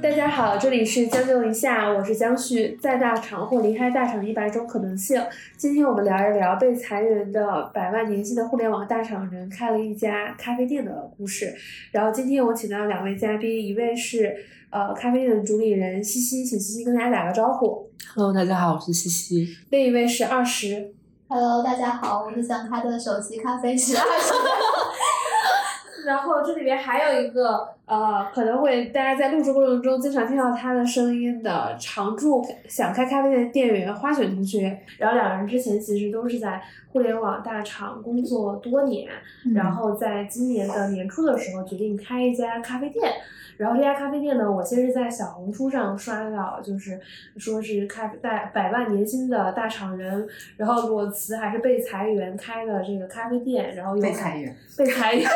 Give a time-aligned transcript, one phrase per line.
[0.00, 5.20] 大家好，这里是将就一下，我是江旭，在大厂或离开大厂一百种可能性。
[5.56, 11.52] 今天我们聊一聊被裁员的百万年薪的互联网大厂人开了一家咖啡店的故事。
[11.90, 14.36] 然后今天我请到两位嘉宾，一位是
[14.70, 17.90] 呃咖啡店的主理人西西，请西西跟大家打个招呼。
[18.14, 19.56] Hello，大家好，我是西西。
[19.70, 20.92] 另一位是二十。
[21.26, 24.32] Hello，大家好，我是想开的首席咖啡师二十。
[26.06, 34.78] 然后这里边还有一个呃，可能会大家在录制过程中经常听到他的声音的常驻想开咖啡店的店员花雪同学。
[34.98, 36.60] 然后两个人之前其实都是在
[36.92, 39.08] 互联网大厂工作多年，
[39.54, 43.10] 然后在今年的年初的时候决定开一家咖啡店。
[43.56, 47.00] 然后这家咖啡店呢，我先是在小红书上刷到，就是
[47.38, 55.28] 说是咖啡大百万年薪的大厂人，然后裸辞还是被裁员开的这个咖啡店，然后又被裁员，被裁员，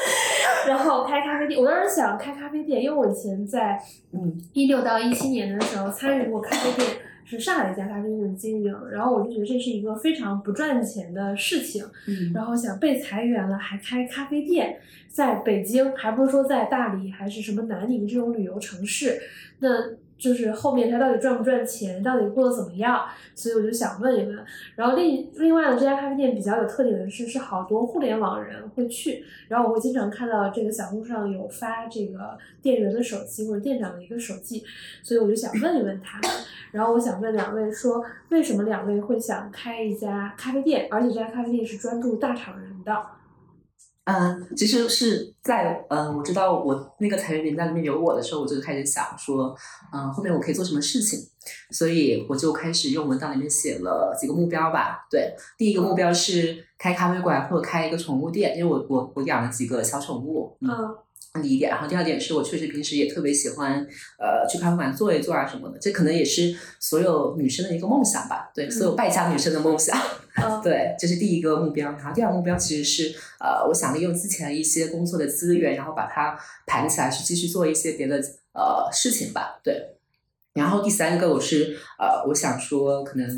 [0.66, 1.60] 然后开咖啡店。
[1.60, 3.80] 我当时想开咖啡店，因为我以前在
[4.12, 4.38] 嗯。
[4.52, 12.32] 一六到一七年的时候参与过咖啡店，是上海一家咖啡店的经营，然后我就觉得这是一个非常不赚钱的事情，嗯。
[12.34, 19.18] 然后想被裁员了还开咖啡店，在北京，还不是说在大理还是什么南宁这种旅游城市，
[19.58, 19.68] 那
[20.18, 23.04] 就是后面他到底赚不赚钱，到底过得怎么样？
[23.34, 24.44] 所以我就想问一问。
[24.74, 34.64] 然后另另外呢，这家咖啡店比较有特点的是，是好多互联网人会去，然后我会经常看到这个小红书上有发这个店员的手机或者店长的一个手机，
[35.02, 36.20] 所以我就想问一问他。
[36.72, 42.94] 然后我想问两位说，为什么两位会想开一家咖啡店，而且这家咖啡店是专注大厂人的？
[44.06, 49.54] 嗯，其实是在嗯，我知道我那个裁员名单里面有我的时候，我就开始想说，
[49.92, 51.20] 嗯，后面我可以做什么事情，
[51.70, 55.06] 所以我就开始用文档里面写了几个目标吧。
[55.10, 60.70] 对，第一个目标是开咖啡馆或者开一个宠物店，因为我我我养了几个小宠物，嗯。
[60.70, 60.96] 嗯
[61.42, 63.86] 第一点，然后第二点是我确实平时也特别喜欢，
[64.18, 69.94] 呃，去咖啡馆坐一坐啊什么的，这可能也是所有女生的一个梦想吧，对，所有败家女生的梦想。
[70.36, 71.90] 嗯 对，这是第一个目标。
[71.92, 78.16] 然后第二个目标其实是，呃，我想利用之前一些工作的资源，然后把它盘起来，去继续做一些别的
[78.52, 79.60] 呃事情吧。
[79.62, 79.92] 对。
[80.52, 83.28] 然后第三个我是呃，我想说，可能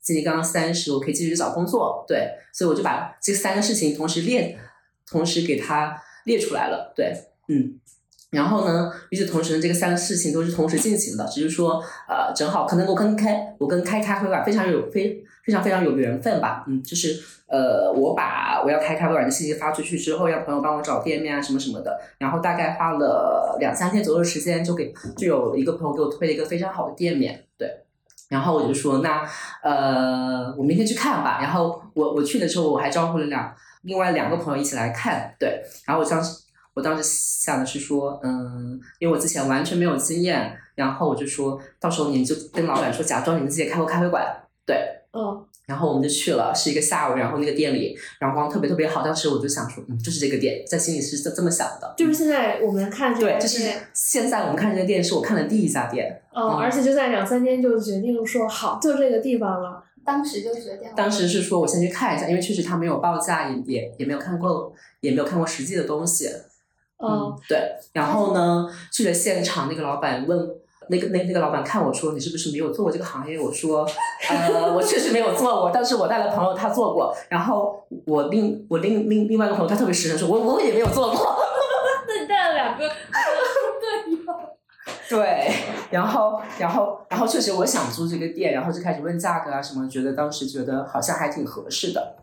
[0.00, 4.58] 今年刚刚三十，我可以继续找工作，对，所以我就把这三个事情同时列，
[5.06, 7.14] 同时给它列出来了，对，
[7.48, 7.78] 嗯。
[8.30, 27.68] 然后呢，与此同时呢，这个三个事情都是同时进行的，只是说，呃，正好可能我跟开我跟开咖啡馆非常有非非常非常有缘分吧，嗯，就是呃，我把我要开咖啡馆的信息发出去之后，让朋友帮我找店面啊什么什么的，然后大概花了两三天左右的时间，就给就有一个朋友给我推了一个非常好的店面，对，
[28.28, 29.28] 然后我就说那
[29.62, 36.40] 呃，我明天去看吧，然后我我去的时候我还招呼了两另外两个朋友一起来看，对，然后我当时。
[36.74, 44.24] 我当时想的是说，嗯，因为我之前完全没有经验，然后我就说到时候你就跟老板说，假装你们自己开过咖啡馆，
[44.64, 45.44] 对，嗯。
[45.66, 56.56] 然后我们就去了，是一个下午，然后那个店里阳光特别特别好，当时我就想说，嗯，就是这个店，在心里是这这么想的，就是现在我们看这对，家就是，现在我们看这个店是我看的第一家店，嗯，嗯。
[56.58, 59.84] 而且就在两三天就决定说好，就这个地方了。
[60.04, 60.94] 当时就决定了。
[60.96, 66.28] 当时是说我先去看一下，因为确实他没有报价，也也也没有看过，也没有看过实际的东西，
[66.98, 70.50] 嗯，对，然后呢，去了现场，那个老板问
[70.92, 73.38] 那个那那个老板看我说你是不是没有做过这个行业？
[73.38, 73.88] 我说，
[74.28, 81.36] 呃，我确实没有做过，但是我带了朋友他做过，然后我另我另另另外一个朋友他特别实诚说，我我也没有做过，
[82.06, 82.86] 那你带了两个
[83.80, 84.48] 对呀。
[85.08, 85.52] 对，
[85.90, 92.16] 然后然后然后确实我想租这个店，然后就开始问价格啊什么，觉得当时觉得好像还挺合适的。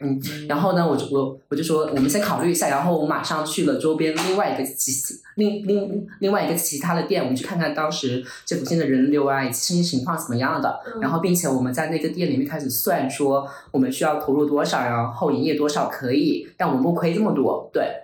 [0.00, 4.92] 嗯，然后呢，我就我我就说，我们先考虑一下，然后我马上去了周边另外一个其
[5.36, 18.00] 另另另外一个其他的店，我们去看看当时这附近的人流啊以及生意情况怎么样的，嗯然后并且我们在那个店里面开始算说我们需要投入多少，然后营业多少可以但我们不亏这么多，对。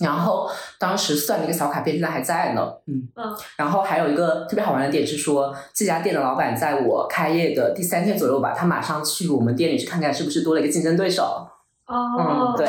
[0.00, 0.48] 然后
[0.78, 3.36] 当时算那个小卡片现在还在呢，嗯嗯。
[3.56, 11.46] 然后还有一个特别好玩的点是说，这家店的老板在我开业的第三天左右吧，他马上去我们店里去看看是不是多了一个竞争对手。
[11.86, 12.68] 哦，嗯，对。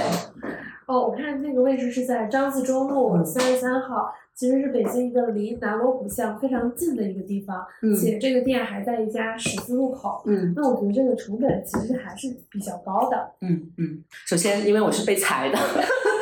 [0.87, 10.21] 哦，我看那个位置是在张自忠路嗯三十三号，其实是北京一个离南锣鼓巷非常近的一个地方，嗯且这个店还在一家十字路口。
[10.27, 13.31] 嗯那我觉得这个成本其实还是比较高的。
[13.41, 15.57] 嗯嗯，首先因为我是被裁的，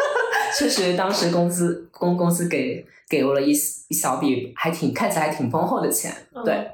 [0.57, 6.67] 确实当时公司公公司给给我了一一小笔还挺看起来还挺丰厚的钱，嗯对。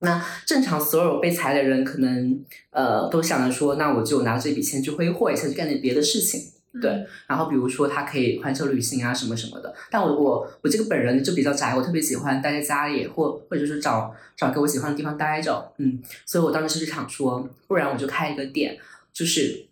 [0.00, 6.50] 那正常所有被裁的人可能呃都想着说，那我就拿这笔钱去挥霍一下，去干点别的事情。
[6.82, 9.72] 对嗯然后比如说他可以环球旅行啊什么什么的。
[9.90, 18.76] 但我我我这个本人就比较宅，我特别喜欢待在家里，或或者是找找个我喜欢的地方待着，嗯，所以我当时是想说，不然我就开一个店，
[19.12, 19.66] 就是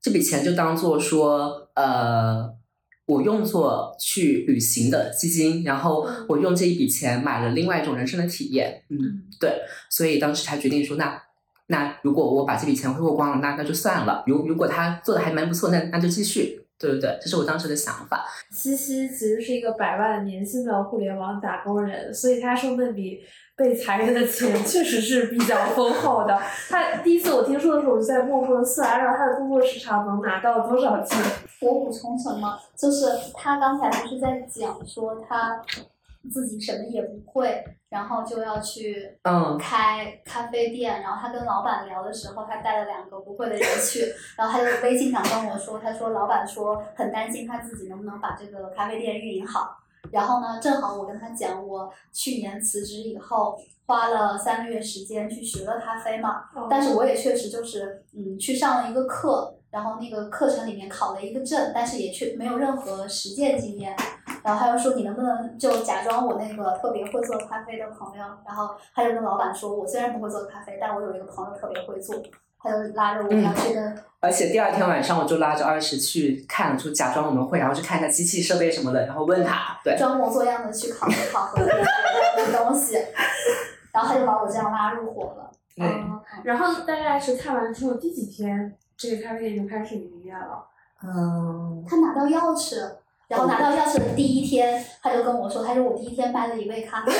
[0.00, 2.54] 这笔钱就当做说呃。
[3.06, 9.60] 我用作去旅行的基金，然后嗯我用这一笔钱买了另外一种人生的体验，嗯，嗯对，
[9.90, 11.20] 所以当时才决定说，那
[11.66, 14.24] 那如果我把这笔钱挥霍光了，那那就算了。
[14.26, 18.24] 如如果他做的还蛮不错，那那就继续，对对对，这是我当时的想法。
[18.50, 23.20] 西西其实是一个百万年薪的互联网打工人，所以他说那笔
[23.54, 26.40] 被裁员的钱确实是比较丰厚的。
[26.70, 31.18] 他第一次我听说的时候，我就在默默的算，按照他的工作时长能拿到多少钱？
[31.60, 32.58] 我补充什么？
[32.76, 35.62] 就是他刚才不是在讲说他
[36.32, 49.78] 自己什么也不会，然后就要去嗯开咖啡店，然后他跟老板聊的时候，他带了两个不会的人去，然后他就微信上跟我说，他说老板说很担心他自己能不能把这个咖啡店运营好。
[50.12, 63.92] 然后呢，正好我跟他讲，我去年辞职以后，花了三个月时间去学了咖啡嘛，但是我也确实就是嗯去上了一个课，然后那个课程里面考了一个证，但是也却没有任何实践经验。
[64.44, 72.14] 然后他又说你能不能就假装我那个特别会做咖啡的朋友，然后他就跟老板说，我虽然不会做咖啡，但我有一个朋友特别会做，
[72.62, 81.56] 他就拉着我要去跟、而且第二天晚上我就拉着二十去看，就假装我们会，然后去看一下机器设备什么的，然后问他，对，装模作样的去考核考核
[82.52, 82.96] 东西，
[83.92, 85.50] 然后他就把我这样拉入伙了。
[85.78, 86.20] 嗯。
[86.44, 88.76] 然后大概是看完之后第几天，
[89.10, 90.64] 这个咖啡店就开始营业了。
[91.02, 92.80] 嗯，他拿到钥匙，
[93.28, 97.12] 然后拿到钥匙的第一天，他就跟我说，他说我第一天卖了一杯咖啡，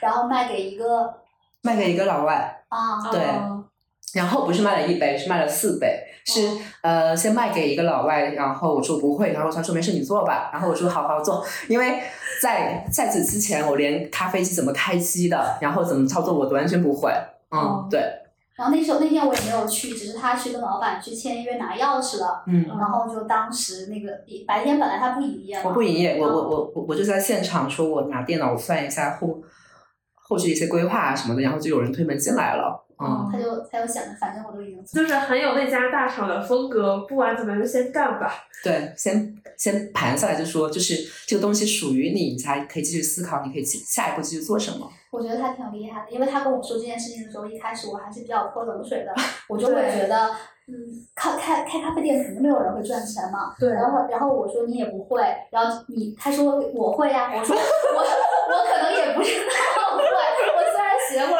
[0.00, 1.14] 然后卖给一个
[1.62, 3.20] 卖给一个老外，啊，对。
[3.20, 3.64] 哦
[4.14, 6.58] 然后不是卖了一杯，是卖了四杯，是、哦。
[6.80, 12.00] 呃先卖给一个老外，然后我说不会，然后他说没事你做吧，然后我说好好做，因为
[12.40, 17.10] 在在此之前我连咖啡机怎么开机的，然后怎么操作我都完全不会，
[17.50, 18.00] 嗯，哦对，
[18.56, 22.64] 然后那时候那天我也没有去，只是他去跟老板去签约拿钥匙了，嗯。
[22.68, 24.10] 嗯然后就当时那个
[24.46, 29.42] 白天本来他不营业嘛，我不营业，我我我我我就在现场说，我拿电脑我算一下后
[30.14, 38.32] 后续一些规划啊什么的，然后就有人推门进来了，嗯，他就他就想着反正我都已经就是很有那家大厂的风格，不管怎么样就先干吧。
[38.64, 40.94] 对，先先盘下来就说，就是
[41.26, 44.90] 这个东西属于你，你才可以继续思考，你可以继下一步继续做什么。
[45.10, 49.14] 我觉得他挺厉害的，因为他跟我说这件事情的时候，一开始我还是比较泼冷水的，
[49.48, 50.30] 我就会觉得，
[50.66, 50.74] 嗯，
[51.14, 53.54] 开开开咖啡店肯定没有人会赚钱嘛。
[53.58, 57.60] 对然后然后我说你也不会，然后你他说我会呀、我说我
[58.00, 60.04] 我可能也不是那么会，
[60.56, 61.38] 我虽然学过，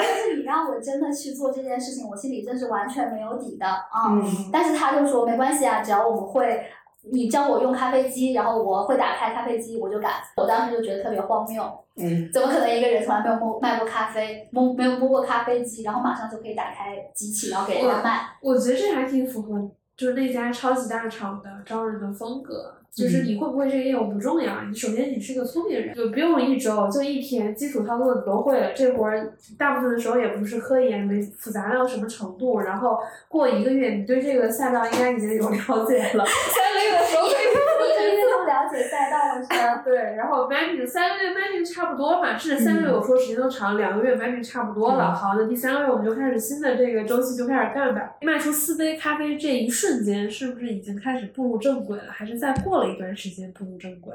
[0.56, 4.10] 让我真的去做这件事情，我心里真是完全没有底的啊。
[4.10, 6.64] 嗯但是他就说没关系啊，只要我们会。
[7.08, 10.14] 你教我用咖啡机，然后我会打开咖啡机，我就敢。
[10.36, 11.62] 我当时就觉得特别荒谬，
[11.94, 18.22] 嗯，怎么可能一个人从来没有摸卖过咖啡，摸没有摸过咖啡机，然后马上就可以打开机器，然后给人家卖？
[18.42, 19.50] 我觉得这还挺符合，
[19.96, 22.74] 就是那家超级大厂的招人的风格。
[22.96, 28.72] 就是你会不会这个业务不重要，你首先你是个聪明人，就不用一周，就一天基础操作你都会了。
[28.72, 32.60] 这活儿大部分的时候也不是科研，没复杂到什么程度。
[32.60, 32.98] 然后
[33.28, 36.24] 过一个月，你对这个赛道应该已经有了解了。
[36.24, 37.46] 三个月的时候可以
[37.86, 39.82] 一个月就了解赛道了是吧？
[39.86, 45.12] 对，然后 managing 三个月 managing 差不多嘛，甚至三个月我说时间都长，两个月 managing 差不多了。
[45.12, 48.16] 嗯好，那第三个月我们就开始新的这个周期就开始干吧。
[48.22, 52.04] 卖出四杯咖啡这一瞬间，是不是已经开始步入正轨了？
[52.10, 54.14] 还是再过了一段时间步入正轨？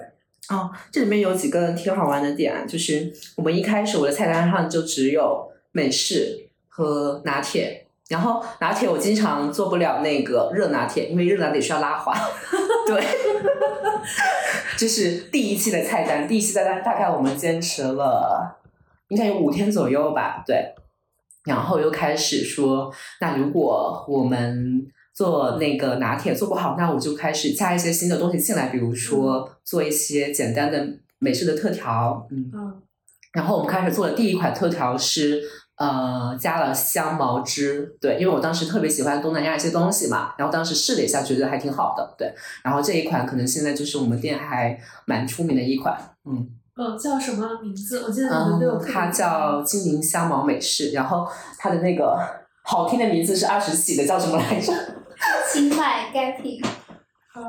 [0.50, 7.81] 哦，这里面有几个挺好玩的点啊，就是我们一开始我的菜单上就只有美式和拿铁，
[8.12, 12.14] 然后拿铁我经常做不了那个热拿铁，因为热拿铁需要拉花。
[12.86, 13.02] 对，
[14.78, 18.60] 这是第一期的菜单，第一期菜单大概我们坚持了
[19.08, 20.76] 应该有五天左右吧，对。
[21.46, 30.86] 然后又开始说，那如果我们做那个拿铁做不好，那我就开始加一些新的东西进来，比如说做一些简单的
[31.20, 32.52] 美式的特调，嗯。
[32.54, 32.82] 嗯，
[33.32, 35.42] 然后我们开始做的第一款特调是，
[35.78, 42.32] 呃，加了香茅汁，对，因为我当时特别喜欢东南亚一些东西嘛，然后当时试了一下，觉得还挺好的，对。
[42.64, 46.48] 然后这一款可能现在就是我们店还蛮出名的一款，嗯
[46.78, 48.04] 嗯，叫什么名字？
[48.06, 52.16] 我记得你们都有嗯，它叫精灵香茅美式，然后它的那个
[52.64, 54.72] 好听的名字是二十起的，叫什么来着？
[55.52, 57.42] 清迈 Gappy，啊，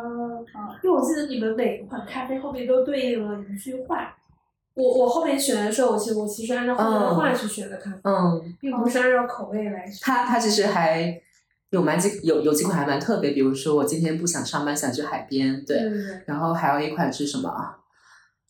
[0.83, 4.15] 因为我记得你们每一款咖啡后面都对应了一句话。
[4.75, 9.99] 我我后面选的时候，我其实我其实按照后面的话去选的咖啡，嗯，并不是按照口味来选。
[10.03, 11.21] 它它其实还
[11.71, 15.79] 有蛮几有有几款还蛮特别，比如说我今天不想上班，想去海边，对。
[16.27, 17.53] 然后还有一款是什么？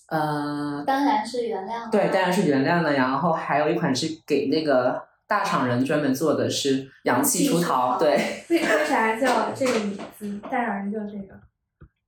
[0.08, 1.90] 呃，当然是原谅。
[1.90, 2.92] 对，当然是原谅的。
[2.92, 8.10] 然后还有一款是给那个大厂人专门做的，是洋气出逃，对。
[8.50, 10.38] 为为啥叫这个名字？
[10.50, 11.34] 大厂人叫这个？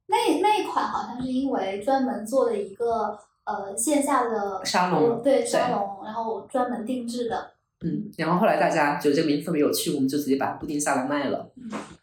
[0.07, 7.53] 那那一款好像是因为专门做了一个呃线下的沙龙对沙龙，然后专门定制的。
[7.85, 11.51] 嗯，然后后来大家觉得这个名字特别有趣，我们就直接把它固定下来卖了。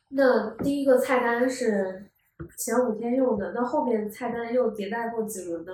[0.09, 2.05] 那第一个菜单是
[2.57, 5.71] 前五天用的，那后面菜单又迭代过几轮呢？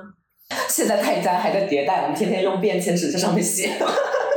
[0.70, 3.78] 现在菜单还在迭代，我们天天用便签纸在上面写。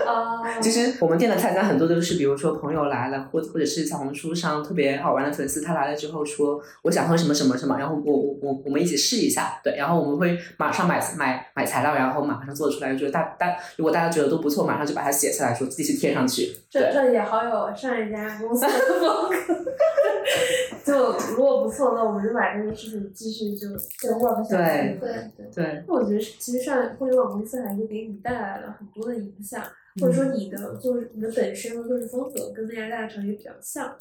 [0.07, 16.55] 啊，其实我们店的菜单很多都是，比如说朋友来了，或或者是小红书上特别好玩的粉丝，他来了之后说我想喝什么什么什么，然后我我我我们一起试一下，对，然后我们会马上买买买材料，然后马上做出来，觉得大大如果大家觉得都不错，马上就把它写下来，说继续贴上去。
[16.69, 19.71] 这这也好有上一家公司的风格。
[20.85, 24.99] 就如果不错，那我们就把这个事情继续就就 work 下去。
[24.99, 25.85] 对对对。
[25.87, 29.63] 那我觉得其实上互联网公司还是给你带来了很多的影响。
[29.99, 33.97] 或者说你的就是你的本身的做事风格跟那家大厂也比较像。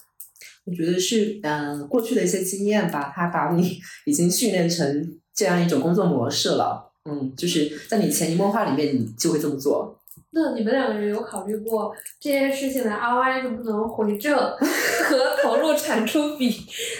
[0.65, 6.91] 我觉得是，嗯，过去的一些经验吧，它把你已经训练成这样一种工作模式了。
[7.05, 9.98] 嗯，就是在你潜移默化里面，你就会这么做。
[10.31, 16.51] 那你们两个人有考虑过这件事情的 ROI 能不能回正 和投入产出比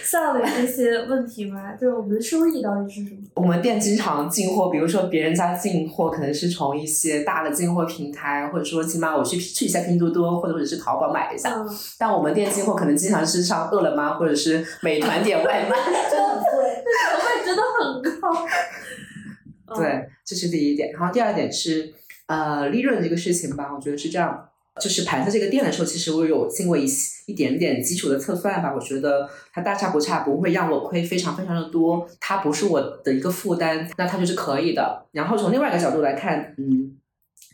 [0.04, 1.74] 效的这些问题吗？
[1.74, 3.22] 就是我们的收益到底是什么？
[3.36, 11.54] 我们店经常进货，比如说别人家进货可能是从一些大的进货平台，或者说起码我去去一下拼多多或者或者是淘宝买一下。
[11.54, 11.70] 嗯、
[12.00, 15.76] 但我们店进货可能经常是上饿了么或者是美团点外卖，
[16.10, 16.74] 真的很贵，
[17.06, 19.78] 成本真的很高。
[19.78, 20.92] 对，这是第一点。
[20.94, 21.94] 然后第二点是。
[22.30, 24.48] 呃，利润这个事情吧，我觉得是这样，
[24.80, 26.86] 就是盘在这个店的时候，其实我有经过一
[27.26, 35.08] 一点点基础的测算吧，我觉得它大差不差，不会让我亏非常非常的多，它不是我的一个负担，那它就是可以的。
[35.12, 36.96] 然后从另外一个角度来看，嗯，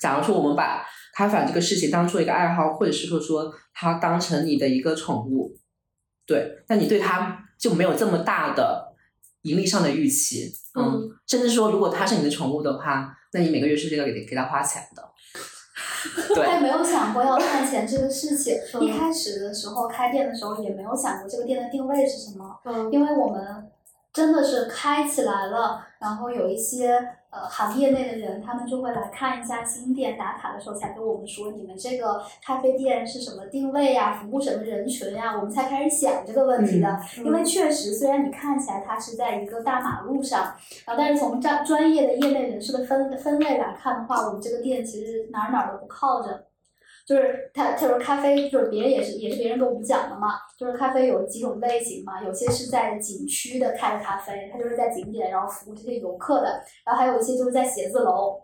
[0.01, 5.55] 假如说我们把咖啡这个事情当做一个爱好，或者是说说它当成你的一个宠物，
[6.27, 8.93] 对，那你对它就没有这么大的
[9.45, 13.17] 盈利上的预期，嗯，甚至说如果它是你的宠物的话。
[13.33, 15.03] 那你每个月是要给给他花钱的，
[16.33, 18.55] 他也没有想过要赚钱这个事情。
[18.79, 22.57] 一开始的时候开店的时候也没有想过这个店的定位是什么，
[22.93, 23.69] 因为我们
[24.15, 27.07] 真的是开起来了，然后有一些。
[27.35, 35.35] 呃，行业内的人，他们就会来看一下新店打卡的时候，才跟我们说，你们这个咖啡店是什么定位呀，服务什么人群呀？
[35.35, 36.97] 我们才开始想这个问题的。
[37.25, 40.55] 因为确实，虽然你看起来它是在一个大马路上，
[40.85, 46.44] 然后但是从专专业的业内人士的分分类来看的话，我们这个店其实哪儿哪儿都不靠着。
[47.05, 58.41] 就是他，他说咖啡就是别人也是也是别人跟我们讲的嘛，就是咖啡有几种类型嘛，有些是在景区的开的咖啡，它就是在景点然后服务这些游客的，然后还有一些就是在写字楼，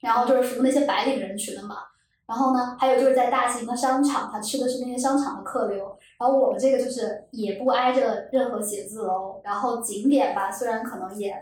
[0.00, 1.76] 然后就是服务那些白领人群的嘛，
[2.26, 11.32] 然后呢，还有就是在大型的商场，他吃的是那些商场的客流，然后我们这个就是也不挨着任何写字楼，然后景点吧，虽然可能也。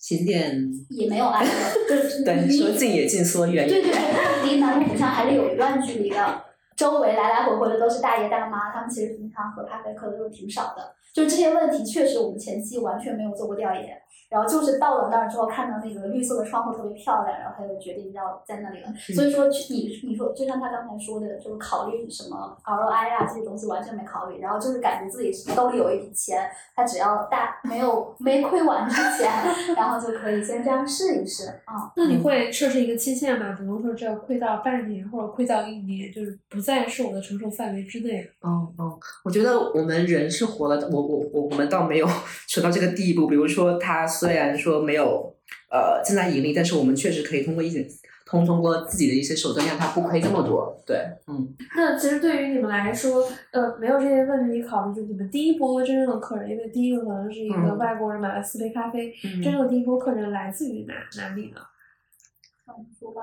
[0.00, 1.50] 景点也没有挨着，
[1.88, 6.44] 就是 对说近也近，说远对对对，离南锣鼓巷还是有一段距离的。
[6.76, 10.94] 周围来来回回的都是大爷大妈，他们其实平常喝咖啡喝的都挺少的。
[11.12, 13.98] 就这些问题，确实我们前期完全没有做过调研。
[14.28, 18.92] 然后就是到了那儿之后，看到那个绿色的窗户特别漂亮，然后他就决定要在那里了。
[19.14, 29.30] 所以说，你你说就像他刚才说的，就是考虑什么 ROI 啊这些东西完全没考虑，然后就是感觉自己兜里有一笔钱，他只要大没有没亏完之前，
[29.74, 31.90] 然后就可以先这样试一试啊。
[31.96, 33.56] 那你会设置一个期限吗？
[33.58, 38.30] 比如说，这要亏到半年或者亏到一年，就是不再是我的承受范围之内。
[38.40, 42.06] 哦哦，我觉得我们人是活了，我我我我们倒没有
[42.46, 43.26] 扯到这个地步。
[43.26, 44.06] 比如说他。
[44.18, 45.34] 虽然说没有
[45.70, 47.86] 呃正在盈利，但是我们确实可以通过一些
[48.26, 50.76] 通通过自己的一些手段让它不亏这么多。
[50.86, 50.96] 对，
[51.26, 51.48] 嗯。
[51.76, 61.60] 那其实对于你们来说，呃，没有这些问题考虑，就你们第一波真正的客人，因为第一个可能是一个外国人买了四杯咖啡，真正的第一波客人来自于哪哪里呢？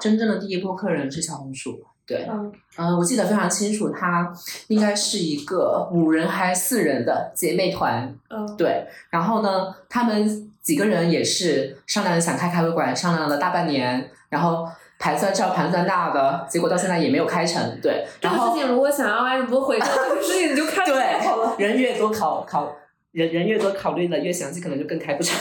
[0.01, 4.33] 真正的第一波客人是小红书，对，嗯，呃，我记得非常清楚，他
[4.69, 10.51] 应该是一个五人还是四人的姐妹团，嗯，对，然后呢，他们。
[10.65, 14.67] 几个人也是商量着想开咖啡馆，商量了大半年，然后
[14.98, 17.79] 盘算这盘算那的，结果到现在也没有开成。
[17.79, 22.75] 对，然后事情如果想要按多回 这个事情就开对，人越多考考
[23.12, 25.38] 人人越多考虑的越详细，可能就更开不成。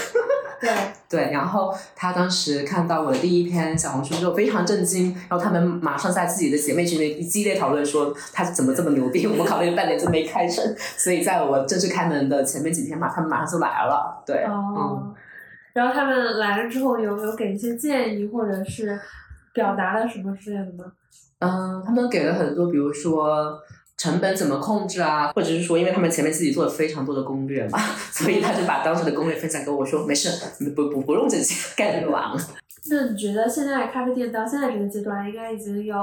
[0.61, 0.71] 对，
[1.09, 10.65] 对，然后他当时看到我的第一篇小红书之后非常震惊，然后他们马上在自己的姐妹群里激烈讨论说他怎么这么牛逼，我们考虑了半年就没开成，
[10.97, 14.53] 所以在我正式开门的前面几天嘛，他们马上就来了，对，嗯。
[14.53, 15.15] 哦，
[15.73, 18.99] 然后他们来了之后有没有给一些建议，或者是
[19.53, 20.93] 表达了什么之类的吗？
[21.41, 23.59] 嗯，他们给了很多，比如说
[23.97, 27.79] 成本怎么控制啊，或者是说，因为他们前面自己做了非常多的攻略嘛，
[28.11, 30.29] 所以他就把当时的攻略分享给我说，没事，
[30.75, 32.37] 不不不用这些，干就完了。
[32.91, 35.97] 那你觉得现在咖啡店到现在这个阶段，应该已经有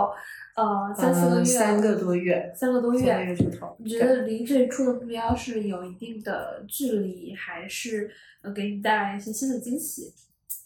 [0.56, 3.76] 呃三四个月，三个多月，三个多月，三个月出头。
[3.78, 8.10] 你觉得离最初的目标是有一定的距离，还是
[8.42, 10.12] 呃给你带来一些新的惊喜？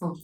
[0.00, 0.16] 嗯，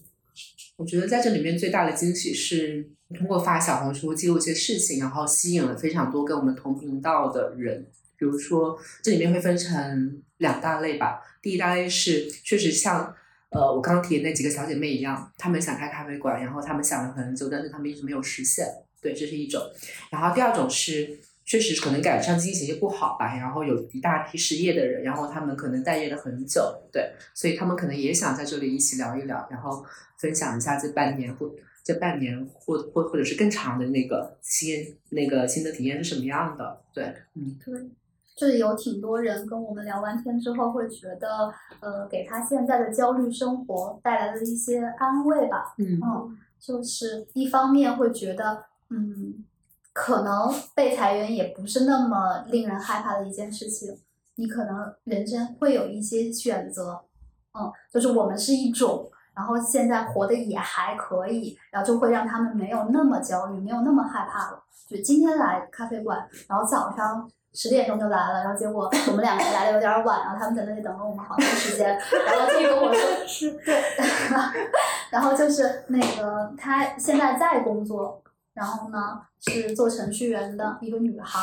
[0.82, 2.84] 我觉得在这里面最大的惊喜是
[3.16, 7.86] 通过发小红书记录一些事情，然后吸引了非常多跟我们同频道的人。
[8.16, 11.20] 比如说，这里面会分成两大类吧。
[11.40, 13.14] 第一大类是确实像
[13.50, 18.66] 呃我刚刚提的那几个小姐妹一样，她们想开咖啡馆，然后她们想了很久，但是她们一直没有实现。
[19.00, 19.62] 对，这是一种。
[20.10, 21.16] 然后第二种是
[21.52, 29.84] 确实可能赶上经济形势不好吧，然后有一大批失业的人，然后他们可能待业了很久，对，所以他们可能也想在这里一起聊一聊，然后
[30.16, 31.50] 分享一下这半年或
[31.84, 37.04] 这半年或或或者是更长的那个新那个新的体验是什么样的，对，
[37.34, 37.58] 嗯。
[37.62, 37.90] 对，
[38.34, 45.74] 这里有挺多人跟我们聊完天之后，会觉得，呃，给他现在的焦虑生活带来了一些安慰吧。
[45.76, 49.44] 嗯嗯，就是一方面会觉得，嗯，
[49.92, 53.98] 可能被裁员也不是那么令人害怕的一件事情，
[54.36, 57.00] 你可能人生会有一些选择，
[57.52, 64.62] 嗯，就是我们是一种，然后现在活得也还可以，然后就会让他们没有那么焦虑，没有那么害怕了。
[64.88, 73.82] 就今天来咖啡馆，然后早上十点钟就来了，然后结果我们两个来的有点晚，然后他们在那里等了我们好长时间，然后就跟我说是对，
[75.10, 78.22] 然后就是那个他现在在工作，
[78.54, 81.38] 然后呢是做程序员的一个女孩，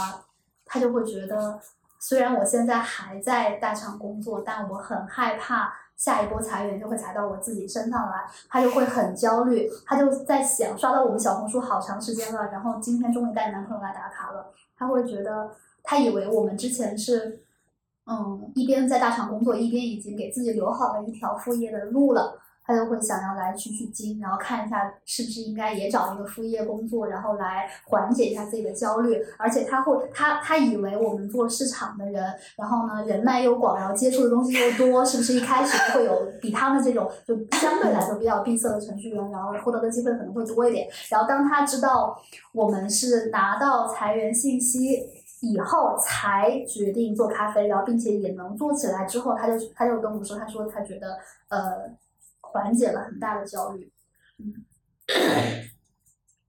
[0.65, 1.59] 她就会觉得，
[1.99, 15.51] 虽然我现在还在大厂工作，但我很害怕下一波裁员就会裁到我自己身上来，她就会很焦虑，她就在想，刷到我们小红书好长时间了，然后今天终于带男朋友来打卡了，她会觉得，
[15.83, 17.41] 她以为我们之前是，
[18.05, 22.38] 嗯，一边在大厂工作，一边已经给自己留好了一条副业的路了。
[22.69, 29.19] 他就会想要来取取经，然后看一下是不是应该也找一个副业工作，然后来缓解一下自己的焦虑。
[29.39, 32.23] 而且他会，他他以为我们做市场的人，
[32.55, 40.87] 然后呢人脉又广，然后接触的东西又多，是不是一开始会有比他们这种就相对来说比较闭塞的程序员，然后获得的机会可能会多一点。
[41.09, 42.15] 然后当他知道
[42.53, 45.09] 我们是拿到裁员信息
[45.41, 51.97] 以后才决定做咖啡，然后并且也能做起来之后，他就他就跟我说，他说他觉得呃。
[52.41, 53.91] 缓解了很大的焦虑。
[54.37, 54.65] 嗯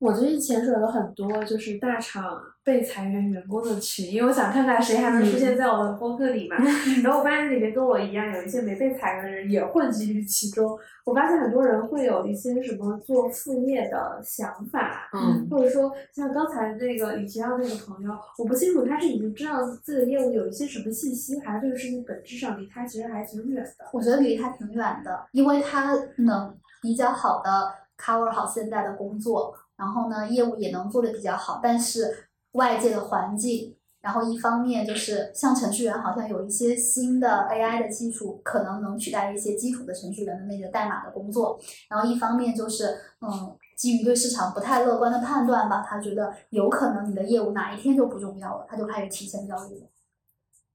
[0.00, 6.56] 我最近潜水了很多，就是大厂被裁员员工的群，因为我想看看谁还能出现在我的播客里嘛。
[7.04, 10.74] 然后我发现里面跟我一样，有一些没被裁员的人也混迹于其中。
[11.04, 23.84] 我发现很多人会有一些什么做副业的想法，嗯，或者说像刚才那个你提到那个朋友，我不清楚他是已经知道自己的业务有一些什么信息，还是这个事情本质上离他其实还挺远的。
[23.92, 27.50] 我觉得离他挺远的，因为他能比较好的
[27.98, 33.74] cover 好现在的工作，然后呢业务也能做得比较好，但是外界的环境。
[34.02, 41.60] 然后一方面就是像程序员，好像有一些新的 AI 的技术，可能能取代一些基础的程序员的那个代码的工作。
[41.90, 49.86] 然后一方面就是，嗯，基于对市场不太乐观的判断吧，他觉得有可能你的业务哪一天就不重要了，他就开始提前焦虑了。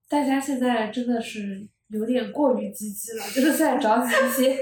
[0.07, 4.55] 大家现在真的是有点过于积极了，就是在着急一些，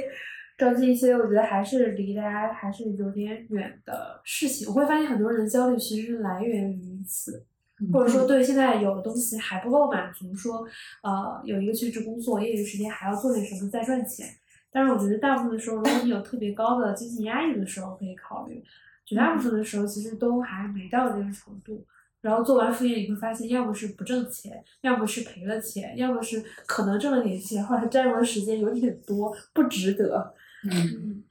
[0.57, 4.67] 着急一些，我觉得还是离大家还是有点远的事情。
[4.67, 7.45] 我会发现很多人的焦虑其实是来源于此。
[7.91, 10.65] 或者说对现在有的东西还不够满足，说
[11.01, 14.25] 呃有一个全职工作，业余时间还要做点什么再赚钱。
[14.71, 18.63] 但是我觉得大部分的时候，如果你有特别高的经济压力的时候可以考虑，
[19.05, 21.83] 绝大部分的时候其实都还没到这个程度。
[22.21, 30.33] 然后做完副业你会发现，要么是不挣钱，要么是赔了钱，要么是可能挣了点钱，后来占用的时间有点多，不值得。
[30.71, 31.23] 嗯。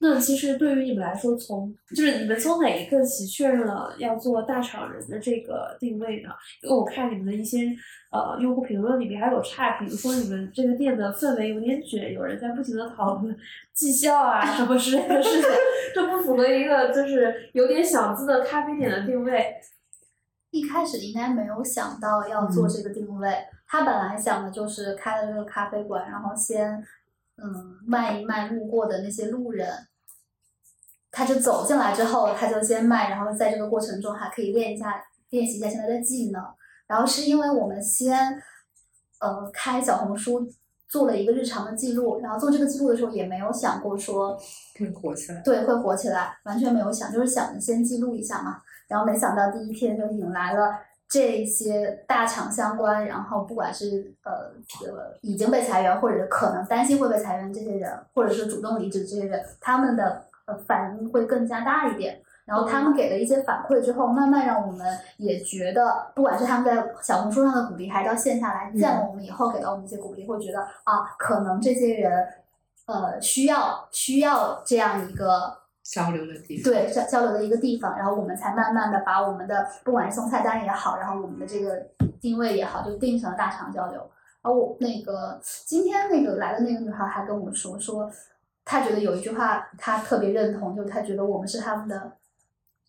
[0.00, 6.28] 那其实对于你们来说，从就是你们从哪一刻起确认了要做大厂人的这个定位呢？
[6.62, 7.66] 因为我看你们的一些
[8.12, 13.36] 呃用户评论里面还有差评，说你们这个店的氛围有点卷，有人在不停的讨论
[13.74, 15.50] 绩效啊什么之类的事情，
[15.92, 19.52] 这不符合一个就是有点小资的咖啡店的定位。
[20.52, 23.34] 一开始应该没有想到要做这个定位，
[23.66, 26.80] 他本来想的就是开了这个咖啡馆，然后先。
[27.42, 29.68] 嗯卖一卖路过的那些路人，
[31.10, 36.42] 他就走进来之后，他就先卖，然后在这个过程中还可以练一下练习一下现在的技能。
[36.86, 38.42] 然后是因为我们先
[39.20, 40.46] 呃开小红书
[40.88, 44.38] 做了一个日常的记录，然后做这个记录的时候也没有想过说
[44.78, 45.40] 会火起来。
[45.42, 48.62] 对会火起来，完全没有想，就是想着先记录一下嘛。
[48.88, 50.72] 然后没想到第一天就引来了
[51.08, 54.52] 这些大厂相关，然后不管是呃
[54.86, 62.20] 呃已经被裁员，或者是可能担心会被裁员这些人，或者是主动离职这些人，他们的呃反应会更加大一点。
[62.44, 72.26] 然后他们给了一些反馈之后，慢慢让我们也觉得，不管是他们在小红书上的鼓励，还是到线下来见了我们以后给到我们一些鼓励，会觉得啊，可能这些人
[72.86, 75.56] 呃需要需要这样一个。
[75.90, 81.82] 交流的地方，对交交流的一个地方，然后我们才慢慢的把我们的不管是送菜单也好，然后我们的这个
[82.20, 83.98] 定位也好，就定成了大厂交流。
[84.42, 88.10] 然后我那个今天那个来的那个女孩还跟我说说，
[88.66, 91.96] 她觉得有一句话她特别认同，就是她觉得我们是他们的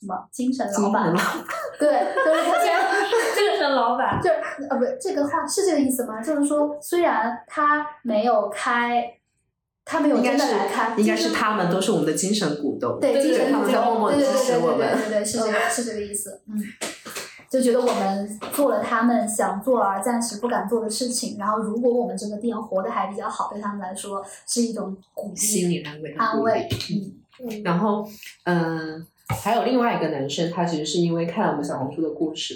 [0.02, 1.16] 什么精神老板，
[1.80, 2.84] 对，就是她现在
[3.34, 4.30] 精神老板，就
[4.70, 6.22] 呃不这个话是这个意思吗？
[6.22, 9.16] 就是说虽然他没有开。
[9.92, 16.64] 他们有真的来看，应该是他们都是我们的精神股东，对精神股东，默默支持我们，对对对，是这个是这个意思，嗯，
[17.50, 26.70] 就觉得我们做了他们想做而暂时不敢做的事情，然后如果我们这个店活得还比较好，对他们来说是一种鼓励，心理安慰，安慰，
[27.44, 28.08] 嗯，然后
[28.44, 32.54] 嗯，还有另外一个男生，他其实是因为看了我们小红书的故事，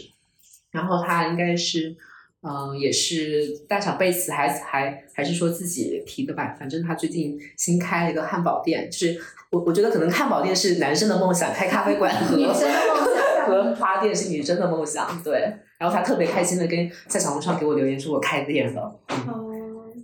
[0.69, 1.95] 然后他应该是。
[2.45, 6.53] 嗯，也是大厂贝斯，还还还是说自己提的吧。
[6.59, 9.17] 反正他最近新开了一个汉堡店，就是
[9.49, 15.23] 我我觉得可能汉堡店是男生的梦想，开咖啡馆 和女生的梦想，和花店是女生的梦想。
[15.23, 15.39] 对，
[15.77, 18.99] 然后他特别开心的跟在小红书上给我留言说我开店了。
[19.09, 20.03] 嗯，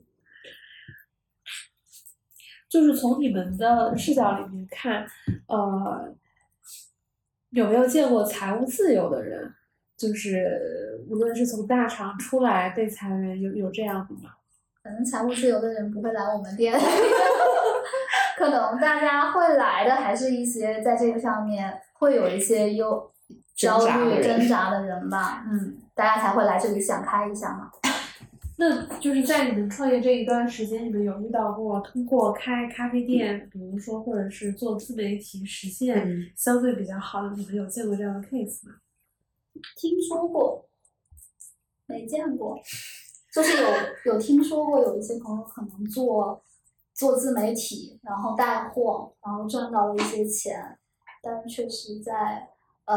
[2.69, 5.05] 就是从你们的视角里面看，
[5.47, 6.15] 呃，
[7.49, 9.53] 有没有见过财务自由的人？
[9.99, 14.31] 就是无论是从大厂出来被裁员，有有这样的吗？
[14.81, 16.73] 可能财务自由的人不会来我们店，
[18.37, 23.11] 可能大家会来的还是一些在这个上面会有一些忧
[23.53, 25.43] 焦虑挣扎的人吧。
[25.51, 27.69] 嗯，大家才会来这里想开一下嘛。
[28.57, 38.75] 那就是在你们创业这一段时间，你们有遇到过通过开咖啡店，比如说或者是做自媒体实现相对比较好的，你们有见过这样的 case 吗？
[39.75, 40.65] 听说过，
[41.85, 42.57] 没见过，
[43.33, 43.69] 就是有
[44.13, 46.41] 有听说过有一些朋友可能做
[46.93, 50.77] 做自媒体，然后带货，然后赚到了一些钱，
[51.21, 52.49] 但确实在
[52.85, 52.95] 呃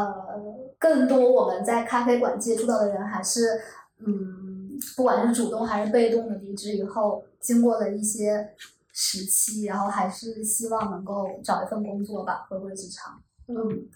[0.77, 3.61] 更多我们在咖啡馆接触到的人还是
[4.05, 8.53] 嗯，不管是主动还是被动的离职以后，经过了一些
[8.91, 13.23] 时期，然后还是希望能够找一份工作吧，回归职场。
[13.47, 13.87] 嗯，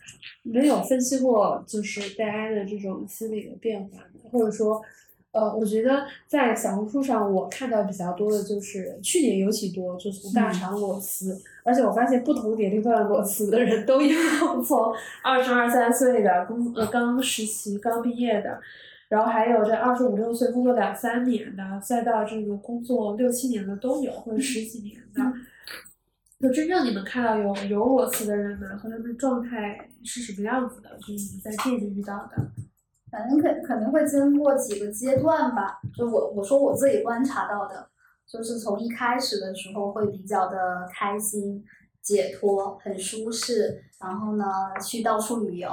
[0.44, 4.82] 没有分析过就是大家的这种心理的变化，或者说，
[5.32, 14.18] 呃，我觉得在小红书上我看到比较多的就是去年尤其多，就从大厂裸辞，而且我发现不同年龄段裸辞的人都有，
[14.62, 18.60] 从 二十二三岁的工呃刚实习刚毕业的，
[19.08, 25.22] 然后还有这二十五六岁工作两三年的，再到这个工作六七年的都有，或者十几年的。
[26.40, 30.96] 就真正你们看到有有裸辞的人们和他们状态是什么样子的？
[31.00, 32.52] 就是你们在店里遇到的，
[33.10, 35.82] 反正可可能会经过几个阶段吧。
[35.96, 37.90] 就我我说我自己观察到的，
[38.28, 41.66] 就是从一开始的时候会比较的开心、
[42.04, 44.46] 解脱、很舒适，然后呢
[44.80, 45.70] 去到处旅游。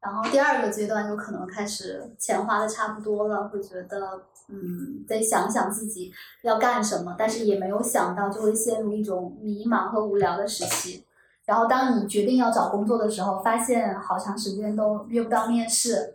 [0.00, 4.26] 然后第二个阶段就可能开始钱花的差不多了，会觉得。
[4.50, 11.04] 嗯，得想想自己要干什么，但是也没有想到，就会陷入一种迷茫和无聊的时期。
[11.44, 16.14] 然后，当你决定要找工作的时候，发现好长时间都约不到面试，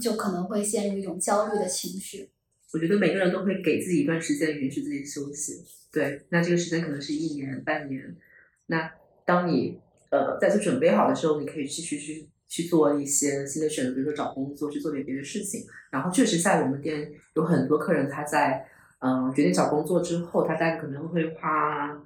[0.00, 2.30] 就可能会陷入一种焦虑的情绪。
[2.72, 5.62] 我觉得每个人都会给自己一段时间允许自己休息。
[5.92, 8.16] 对，那这个时间可能是一年、半年。
[8.64, 8.90] 那
[9.26, 12.30] 当你呃再次准备好的时候，你可以继续去。
[12.48, 15.64] 去做一些新的选择，比如说找工作，去做点别的事情。
[15.90, 18.66] 然后确实，在我们店有很多客人，他在
[19.00, 22.00] 嗯决定找工作之后，他大概可能会花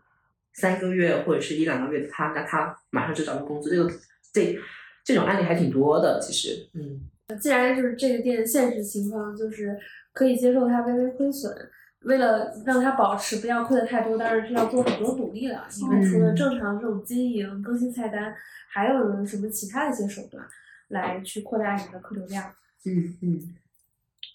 [0.52, 3.70] 三个月或者是一两个月，他那他马上就找到工作。
[3.70, 3.90] 这个
[4.32, 4.58] 这
[5.04, 7.00] 这种案例还挺多的，其实，嗯。
[7.40, 9.78] 既然就是这个店现实情况就是
[10.12, 11.54] 可以接受它微微亏损，
[12.04, 15.66] 为了让它保持不要亏的太多，当然是要做很多努力了。
[15.78, 18.34] 你们除了正常这种经营、更新菜单。
[18.72, 20.46] 还有什么其他的一些手段
[20.90, 22.54] 来去扩大你的客流量？
[22.84, 23.54] 嗯嗯，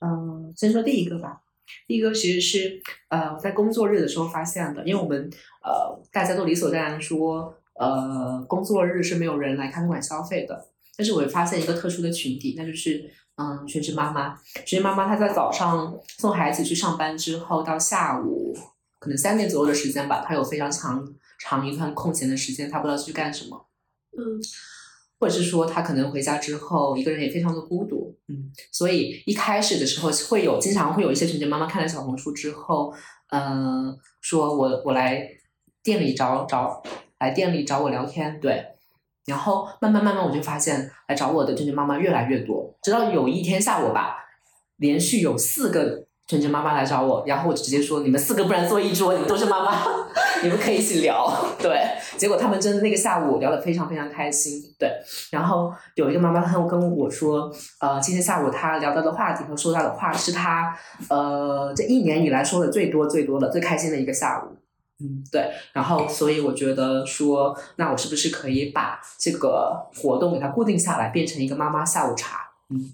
[0.02, 1.42] 嗯，先说第一个吧。
[1.88, 5.30] 第一个其实是呃我在工作日的时候发现的，因为我们
[5.64, 10.68] 呃大家都理所当然说呃工作日是没有人来咖啡馆消费的，
[10.98, 14.36] 但是我会发现一个特殊的群体，那就是嗯全职妈妈。
[14.66, 18.56] 全职妈妈她在早上送孩子去上班之后，到下午
[19.00, 21.06] 可能三点左右的时间吧，她有非常长
[21.40, 23.68] 长一段空闲的时间，她不知道去干什么。
[24.18, 24.40] 嗯
[25.18, 32.94] 或者是说他可能回家之后一个人也非常的孤独，嗯，所以一开始的时候会有经常会有一些全职妈妈看了小红书之后，
[33.30, 35.26] 嗯、说我我来
[35.82, 36.84] 店里找找
[37.18, 38.75] 来店里找我聊天，对，
[39.26, 44.18] 然后慢慢慢慢我就发现来找我的全职妈妈越来越多，直到有一天下午吧，
[44.78, 49.72] 连续有四个全职妈妈来找我，然后我就直接说你们四个不然坐一桌，你们都是妈妈，
[50.42, 54.92] 你们可以一起聊，对，结果他们真的那个下午聊得非常非常开心，对。
[55.32, 60.76] 然后有一个妈妈她跟我说，呃，今天下午她聊到的话题和说到的话是她
[61.10, 64.56] 呃这一年以来说的最多最多的最开心的一个下午。
[65.00, 72.50] 嗯，对，然后所以我觉得说，那我是不是可以把这个活动给它固定下来，变成一个妈妈下午茶？
[72.70, 72.94] 嗯，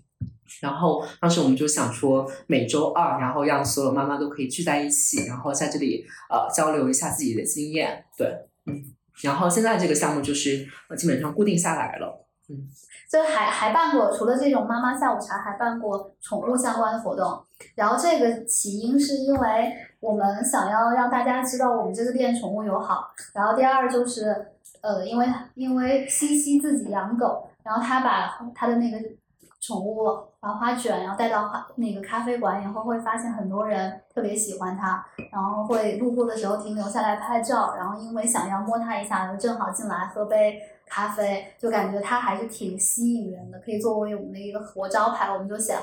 [0.62, 8.04] 然后当时我们就想说，每周二，然后让所有妈妈都可以聚在一起，然后在这里呃交流一下自己的经验。
[8.18, 8.28] 对，
[8.66, 8.84] 嗯，
[9.22, 12.21] 然后现在这个项目就是呃基本上固定下来了。
[13.10, 17.44] 就还还办过，除了这种妈妈下午茶，还办过宠物相关的活动。
[17.76, 23.12] 然后这个起因是因为我们想要让大家知道我们这个店宠物友好。
[23.34, 24.48] 然后第二就是，
[24.82, 28.98] 呃，因为因为西西自己养狗，然后他把他的那个
[29.60, 30.08] 宠物
[30.40, 40.60] 麻花卷，然后带到花那个咖啡馆以后，会发现很多人特别喜欢它，然后会路过的时候停留下来拍照，然后因为想要摸它一下，然后正好进来喝杯
[40.92, 45.82] 咖啡，就感觉它还是挺吸引人的，可以作为我们的一个活招牌，我们就想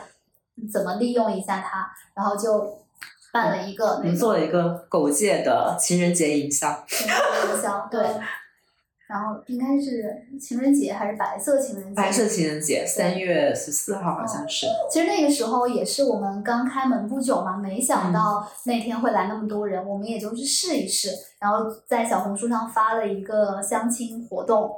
[0.71, 2.79] 怎么利用一下它，然后就
[3.33, 6.85] 办了一个我们那个做了一个狗界的情人节营销。
[6.87, 8.07] 情人节营销，对，
[9.09, 11.95] 然后应该是情人节还是白色情人节？
[11.95, 14.67] 白色情人节三月十四号好像是。
[14.91, 21.09] 其实那个时候也是我们刚开门不久嘛，没想到那天会来那么多人，我们也就是试一试，
[21.41, 24.71] 然后在小红书上发了一个相亲活动，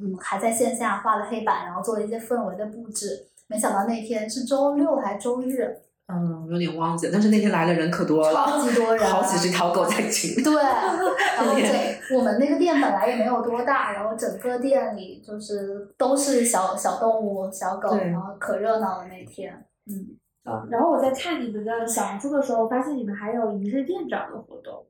[0.00, 3.28] 嗯，还在线下画了黑板，然后做了一些氛围的布置。
[3.46, 10.42] 没想到那天是周六还是周日，嗯，有点忘记了，但是那天来的人可多了，超级多人好几十条狗在群里。
[10.42, 19.66] 对，然后整我们那个店本来也没有多大，然后整个店里就是都是小小动物、小狗，然后可热闹了那天。
[19.86, 24.86] 嗯，啊，然后我在看你们的小红书的时候，发现你们还有一日店长的活动，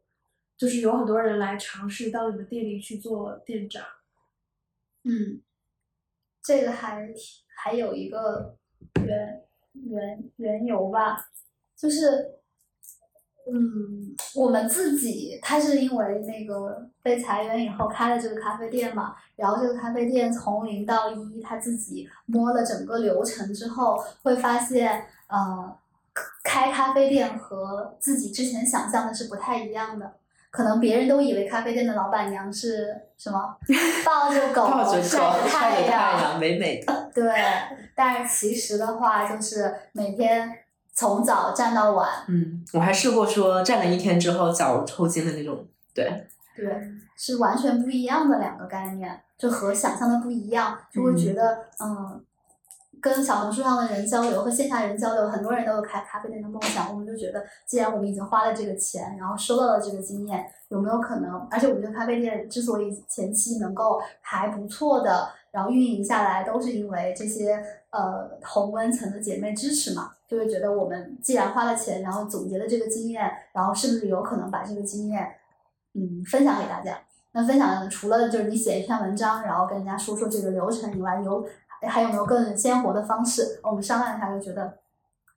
[0.59, 3.85] 就是有很多人来尝试到你们店里去做店长。
[5.05, 5.41] 嗯，
[6.43, 8.57] 这个还挺还有一个
[9.05, 9.43] 缘
[9.75, 11.27] 缘缘由吧，
[11.77, 12.37] 就是，
[13.53, 25.77] 嗯，我们自己他是因为那个被裁员以后开了这个咖啡店嘛，然后这个咖啡店从零到一，他自己摸了整个流程之后，会发现，呃，
[26.43, 30.15] 开咖啡店和自己之前想象的是不太一样的。
[30.51, 33.57] 可能别人都以为咖啡店的老板娘是什么，
[34.07, 37.04] 抱着狗狗晒着太阳，阳，美美的。
[37.15, 37.33] 对，
[37.95, 40.51] 但是其实的话，就是每天
[40.93, 45.67] 从早站到晚，嗯，我还试过说站了一天之后脚抽筋的那种。
[45.95, 46.67] 对，对，
[47.17, 52.21] 是完全不一样的两个概念，就和想象的不一样，就会觉得嗯
[53.01, 61.47] 跟小红书上的人交流和线下人交流，很多人都有开咖啡店的梦想，我们就觉得，既然我们已经花了这个钱，然后收到了这个经验，有没有可能？
[61.51, 75.33] 而且我们这个咖啡店之所以前期能够还不错的，然后运营下来，都是因为这些呃同温层的姐妹支持嘛，就会觉得我们既然花了钱，然后总结了这个经验，然后是不是有可能把这个经验
[75.93, 76.99] 嗯分享给大家？
[77.31, 81.47] 那分享除了就是你写一篇文章，然后跟人家说说这个流程以外，有
[81.89, 83.61] 还有没有更鲜活的方式？
[83.63, 84.79] 我们商量一下，就觉得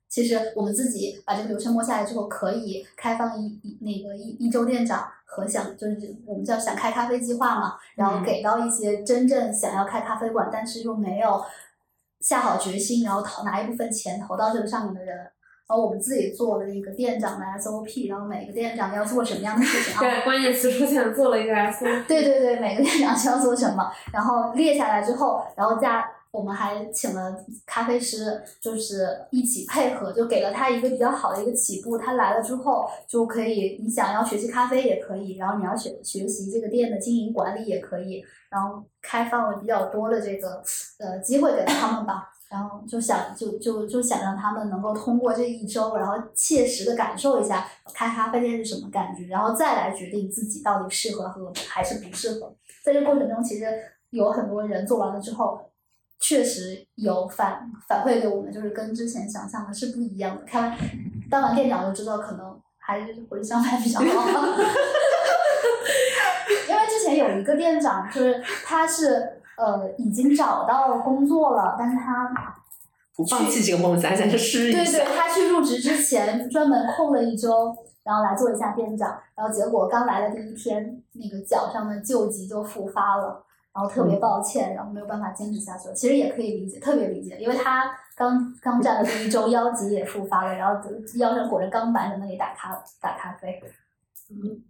[0.08, 11.44] 其实我们自己把这个流程摸下来之后，可以开放一一那个一一周店长和想就是我们叫想开咖啡计划嘛，然后嗯给到一些真正想要开咖啡馆，但是又没有
[12.20, 15.16] 下好决心，然后投拿一部分钱投到这个上面的人。
[15.68, 20.00] 然后我们自己做了一个店长的 SOP，然后每个店长要做什么样的事情啊？
[20.00, 22.06] 对，关键词出现了，做了一个 SOP。
[22.06, 31.96] 对对对，每个店长需要做什么，然后列下来之后，然后加我们还请了咖啡师，就是一起配合，就给了他一个比较好的一个起步。
[31.96, 40.62] 他来了之后就可以，你想要学习咖啡也可以，然后你要学学习这个店的经营管理也可以，然后开放了比较多的这个
[40.98, 42.30] 呃机会给他们吧。
[42.50, 52.56] 然后就想就就就想让他们能够通过这一周，然后切实的感受一下开咖啡店是什么感觉，然后再来决定自己到底适合和还是不适合。
[52.82, 53.66] 在这过程中，其实
[54.08, 55.60] 有很多人做完了之后，
[56.20, 60.42] 确实有反反馈给我们，就是跟之前想象的是不一样的。
[60.44, 60.78] 开完
[61.30, 64.04] 当完店长就知道，可能还是回去上班比较好。
[66.68, 72.32] 因为之前有一个店长，就是他是呃已经找到工作了，但是他
[73.16, 74.78] 不放弃这个梦想，想去试一下。
[74.84, 85.94] 对对，他去入职之前专门空了一周，然后来做一下店长，然后结果刚来的第一天，那个脚上的旧疾就复发了，然后特别抱歉，然后没有办法坚持下去了。
[85.94, 93.62] 其实也可以理解，特别理解，因为他刚刚站了第一周，腰肌也复发了，然后腰上裹着钢板在那里打咖打咖啡。
[94.30, 94.62] 嗯，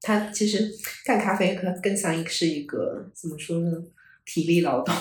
[0.00, 0.70] 他其实
[1.04, 3.70] 干咖啡可更像一是一个怎么说呢？
[4.24, 4.94] 体力劳动。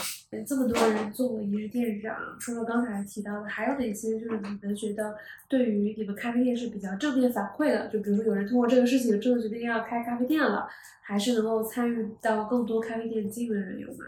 [0.47, 5.15] 这么多人做过一日店长，除了刚才提到的，还有哪些就是你们觉得
[5.47, 7.88] 对于你们咖啡店是比较正面反馈的？
[7.89, 10.67] 就比如说有人通过这个事情真的决定要开咖啡店了，
[11.03, 14.05] 还是能够参与到更多咖啡店经营的人有吗？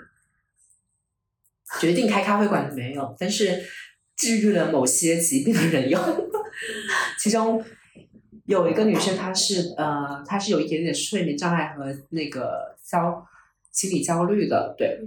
[1.79, 3.61] 决定开咖啡馆的没有，但是
[4.15, 5.99] 治愈了某些疾病的人有。
[7.19, 7.63] 其中
[8.45, 13.23] 有一个女生，她是呃，她是有一点点睡眠障碍和那个焦
[13.75, 14.99] 心理焦虑的，对。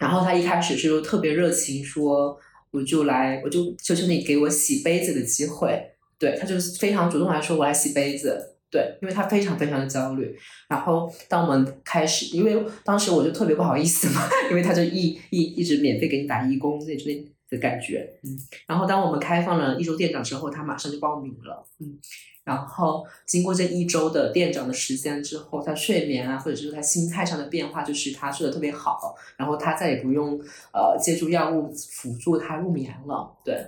[0.00, 2.36] 然后他一开始就特别热情，说
[2.70, 5.92] 我就来，我就求求你给我洗杯子的机会。
[6.18, 8.56] 对，他就是非常主动来说我来洗杯子。
[8.70, 10.34] 对，因为他非常非常的焦虑。
[10.68, 17.12] 然后当我们开始，因为当时我就特别不好意思嘛， 因为他就一一一直免费给你打义工那种
[17.50, 18.38] 的感觉，嗯。
[18.66, 21.98] 然后当我们开放了一周店长之后，他马上就报名了，嗯。
[22.44, 30.38] 然后经过这一周的店长的时间之后，他睡眠啊，或者是他心态上的变化，就是他睡得特别好，然后他再也不用
[30.72, 33.30] 呃借助药物辅助他入眠了。
[33.44, 33.64] 对，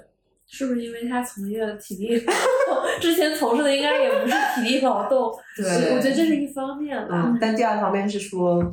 [0.46, 2.24] 是不是因为他从业的体力，
[3.00, 5.32] 之前从事的应该也不是体力劳动？
[5.56, 7.24] 对，我觉得这是一方面吧。
[7.26, 8.72] 嗯，但第二方面是说。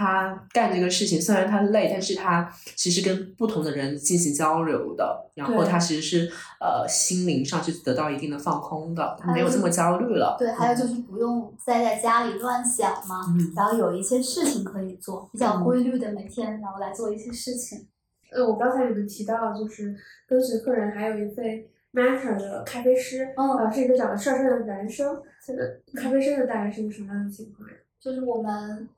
[0.00, 10.36] 他干这个事情，虽然他累，但是他其实跟不同的人进行交流的，然后他其实是呃心灵上是得到一定的放空的，没有这么焦虑了。
[10.38, 13.16] 对，还有就是不用再在家里乱想嘛，
[13.54, 17.86] 然后有一些事情可以做，比较规律的每天，然后来做一些事情。
[18.32, 19.94] 呃，我刚才你们提到，就是
[20.26, 25.20] 跟随客人还有一位 matter 的咖啡师，呃，是一个长得帅帅的男生。
[25.46, 27.74] 这个咖啡师的大概是一个什么样的情况呀？
[28.00, 28.88] 就是我们。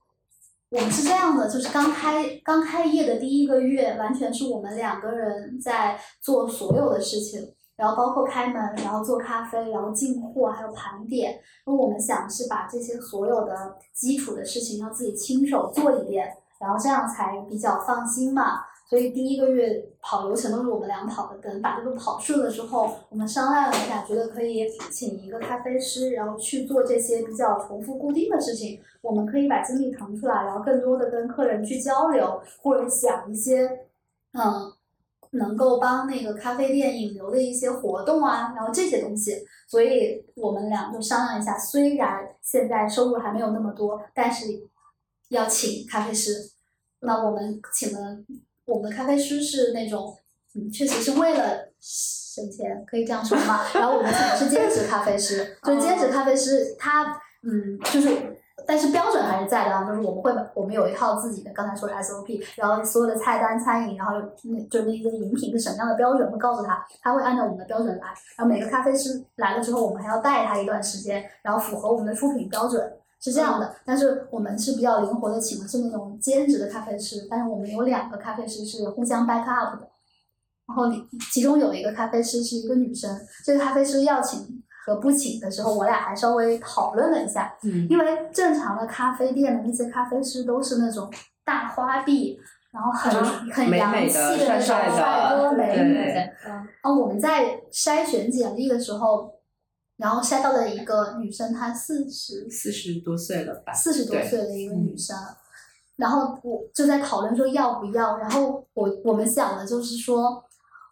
[0.72, 11.38] 我们是这样的，就是刚开刚开业的第一个月，完全是我们两个人在做所有的事情，然后包括开门，然后做咖啡，然后进货，还有盘点。
[11.66, 16.26] 因为我们想是把这些所有的基础的事情要自己亲手做一遍，
[16.58, 18.60] 然后这样才比较放心嘛。
[18.92, 28.78] 所以第一个月跑流程都是我们俩跑的，等把这个跑顺了之后，我们商量了一下，觉得可以请一个咖啡师，然后去做这些比较重复固定的事情。
[29.00, 33.66] 我们可以把精力腾出来，然后更多的跟客人去交流，或者想一些，
[34.32, 34.70] 嗯，
[35.30, 39.42] 能够帮那个咖啡店引流的一些活动啊，然后这些东西。
[39.66, 44.68] 所以我们俩就商量一下，虽然现在收入还没有那么多，但是
[45.30, 46.52] 要请咖啡师。
[47.00, 48.18] 那我们请了。
[48.72, 50.16] 我们咖啡师是那种，
[50.54, 53.60] 嗯，确实是为了省钱，可以这样说吗？
[53.74, 57.04] 然后我们请的是兼职咖啡师，就兼职咖啡师，他，
[57.42, 58.08] 嗯，就是，
[58.66, 68.06] 但是标准还是在的啊，就是我们会，我们有一套自己的刚才说的 SOP，然后所有的菜单、餐饮，然后那就那些饮品是什么样的标准，会告诉他，他会按照我们的标准来。
[68.38, 72.90] 然后每个咖啡师来了之后，我们还要带他一段时间，然后符合我们的出品标准。
[73.22, 77.24] 是这样的，但是我们是比较灵活的，请的是那种兼职的咖啡师。
[77.30, 79.88] 但是我们有两个咖啡师是互相 back up 的，
[80.66, 80.86] 然后
[81.30, 83.16] 其中有一个咖啡师是一个女生。
[83.44, 87.54] 这个咖啡师要请和不请的时候，我俩还稍微讨论了一下。
[87.62, 87.86] 嗯。
[87.88, 91.08] 因为正常的咖啡店的那些咖啡师都是那种
[91.44, 92.36] 大花臂，
[92.72, 93.12] 然后很
[93.52, 94.90] 很洋气的那种帅
[95.38, 95.96] 哥美女。
[96.44, 96.52] 嗯。
[96.80, 99.31] 啊，我们在筛选简历的时候。
[100.02, 103.72] 然后筛到了一个女生，她四十四十多岁了吧？
[103.72, 105.16] 四十多岁的一个女生，
[105.94, 108.18] 然后我就在讨论说要不要。
[108.18, 110.42] 然后我我们想的就是说，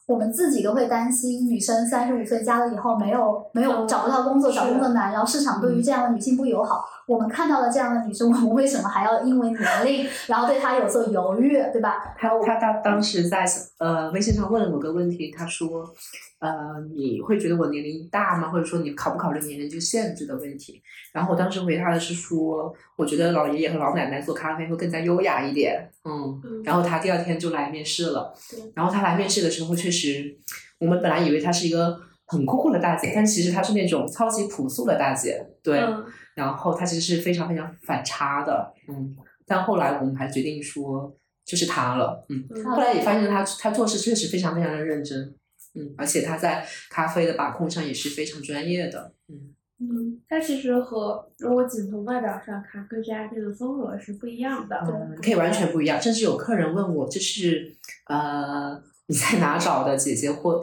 [0.06, 6.84] 我们自己都会担心女生三十五岁加了以后没有没有找不到工作，找工作难，然后市场对于这样的女性不友好。
[7.10, 12.14] 我们看到了这样的女生，我们为什么还要因为年龄，然后对她有所犹豫，对吧？
[12.16, 13.44] 他他当当时在
[13.80, 15.92] 呃微信上问了我个问题，他说，
[16.38, 16.50] 呃，
[16.94, 18.48] 你会觉得我年龄大吗？
[18.48, 20.80] 或者说你考不考虑年龄这个限制的问题？
[21.12, 26.40] 然后我当时回他的是说，我觉得老爷爷和老奶奶做咖啡会更加优雅一点，嗯。
[26.44, 30.38] 嗯然后他第二天就来面试了对，然后他来面试的时候，确实
[30.78, 35.80] 我们本来以为她是一个很酷酷的大姐，但其实她是那种超级朴素的大姐，对。
[35.80, 36.04] 嗯
[36.34, 39.16] 然后她其实是非常非常反差的，嗯。
[39.46, 41.12] 但后来我们还决定说，
[41.44, 42.46] 就是他了，嗯。
[42.50, 45.34] 嗯后来也发现他他做事确实非常非常的认真，
[45.74, 49.54] 嗯，而且他在咖啡的把控上也是非常专业的，嗯。
[49.82, 54.76] 嗯，它其实和如果仅从外表上看，跟这家店的风格是不一样的。
[54.86, 55.98] 嗯，可以完全不一样。
[56.00, 57.74] 甚至有客人问我，就是
[58.04, 60.60] 呃你在哪找的姐姐，或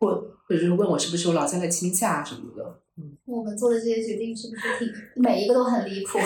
[0.00, 2.80] 或或者是问我是不是我老家的亲戚啊什么的。
[3.24, 4.92] 我们做的这些决定是不是挺
[5.22, 6.18] 每一个都很离谱？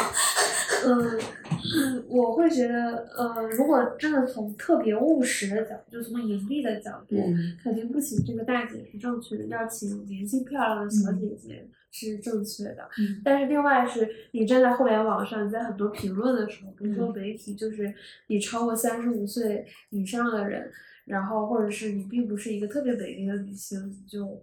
[0.86, 12.88] 嗯，嗯我会觉得，呃，如果真的从特别务实的角度，就从盈利的角度，嗯肯定不请这个大姐是正确的，要请年轻漂亮的小姐姐是正确的。
[12.98, 17.92] 嗯但是另外是你站在互联网上，你在很多评论的时候，比如说嗯媒体，就是
[18.28, 20.70] 你超过三十五岁以上的人，
[21.04, 24.42] 然后或者是你并不是一个特别美丽的女性，你就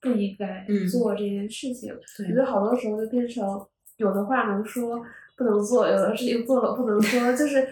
[0.00, 0.86] 不应该嗯。
[0.88, 1.92] 做这件事情。
[2.16, 2.26] 对。
[2.26, 3.44] 我觉得好多时候就变成
[3.96, 5.02] 有的话能说
[5.36, 7.66] 不能做，有的事情做了不能说，就是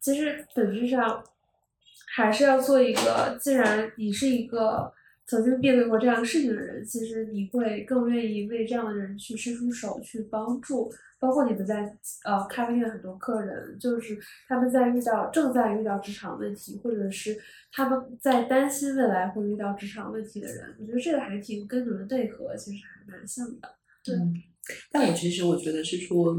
[0.00, 1.22] 其实本质上
[2.14, 4.92] 还是要做一个，既然你是一个
[5.28, 10.90] 曾经面对过这样事情的人，其实你会更愿意为这样的人去伸出手去帮助。
[11.20, 11.82] 包括你们在
[12.24, 14.16] 呃咖啡店很多客人，就是
[14.46, 17.36] 他们在遇到正在遇到职场问题，或者是
[17.72, 23.68] 他们在担心未来会遇到职场问题的人，我觉得这个还挺跟你们内核其实还蛮像的。
[24.04, 24.14] 对，
[24.92, 26.36] 但我其实我觉得是说，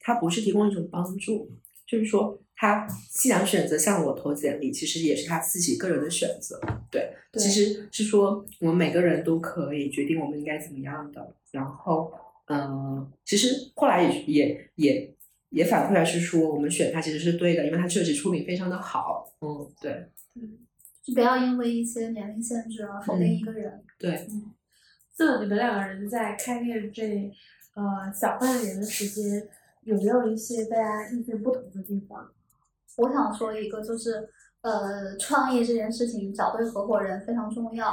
[0.00, 1.52] 他不是提供一种帮助，
[1.86, 6.60] 就是说他既然选择向我投简历，其实也是他自己个人的选择。
[6.90, 11.34] 对，对其实是说我们每个人都可以决定我们应该怎么样的。
[11.50, 12.12] 然后，
[12.46, 15.14] 嗯、其实后来也也也
[15.50, 19.24] 也反馈来是说，我们选他其实是对的，因为他确实出品非常的好。
[19.40, 20.08] 嗯，对
[21.02, 23.84] 就不要因为一些年龄限制而否定一个人。
[23.98, 24.52] 对，嗯，
[25.16, 27.30] 就你们两个人在开店这
[27.74, 29.46] 呃小半年的时间，
[29.84, 32.28] 有没有一些大家意见不同的地方？
[32.96, 34.28] 我想说一个，就是
[34.62, 37.92] 呃，创业这件事情找对合伙人非常重要。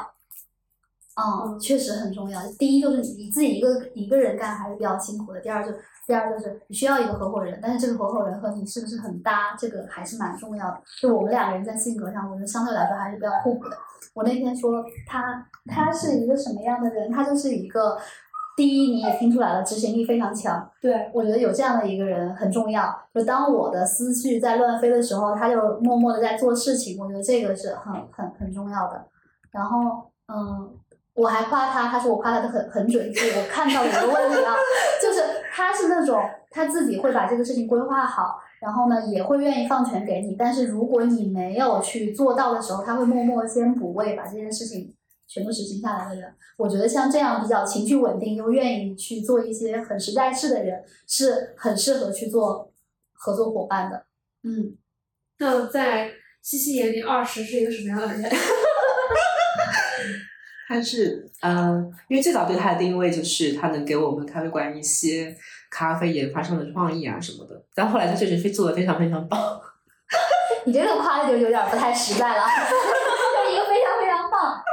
[1.16, 2.40] 嗯，确实很重要。
[2.58, 5.42] 第一就是你自己一个一个人干还是比较辛苦的。
[5.42, 5.72] 第二就
[6.08, 10.82] 第二就是你需要一个合伙人，但是这个合伙人和你是不是很搭，这个还是蛮重要的。
[11.02, 13.78] 就我们两个人在性格上，我觉得相对来说还是比较互补的。
[14.14, 17.12] 我那天说他他是一个什么样的人？
[17.12, 17.98] 他就是一个
[18.58, 20.70] 第一你也听出来了，执行力非常强。
[20.82, 22.94] 对，我觉得有这样的一个人很重要。
[23.14, 27.00] 就当我的思绪在乱飞的时候，他就默默的在做事情。
[27.00, 29.06] 我觉得这个是很很很重要的。
[29.52, 30.70] 然后，嗯，
[31.14, 33.40] 我还夸他，他说我夸他的很很准确。
[33.40, 34.54] 我看到一个问题啊，
[35.02, 35.22] 就是
[35.52, 40.36] 他是那种他自己会把这个事情规划好，然后呢也会愿意放权给你。
[40.36, 44.94] 但是如果你没有去做到的时候，他会默默先补位，把这件事情
[45.32, 46.34] 全部执行下来的人。
[46.58, 52.72] 我觉得像这样比较情绪稳定又愿意去做一些很实在事的人，是很适合去做
[53.14, 54.06] 合作伙伴的。
[54.44, 54.76] 嗯，
[55.38, 56.12] 那在
[56.42, 58.30] 西西眼里，二十是一个什么样的人？
[60.68, 65.36] 他是呃，因为最早对他的定位就是他能给我们咖啡馆一些
[65.70, 69.62] 咖啡研发上的创意啊什么的，但后来他确实非做的非常非常棒。
[70.66, 74.64] 你这个夸的就有点不太实在了，就一个非常非常棒。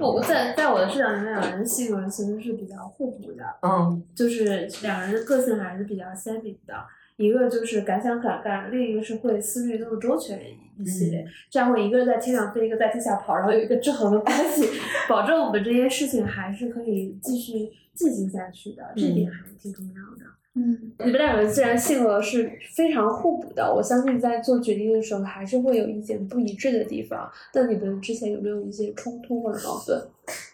[0.00, 6.74] 我在在我的视角里面，两个人性格其实是比较互补的，嗯就是两个人的个性还是比较鲜明的。
[7.16, 10.40] 一个就是敢想敢干，另一个是会思虑更周全
[10.76, 14.68] 一些，这样会一个人在天上飞，一个在地下跑，然后有一个制衡的关系，
[15.10, 20.30] 保证我们这些事情还是可以继续进行下去的，这点还是挺重要的。
[20.58, 27.30] 嗯，你们两个人既然性格是非常互补的，我相信在做决定的时候还是会有意见不一致的地方。
[27.54, 30.02] 那你们之前有没有一些冲突或者矛盾？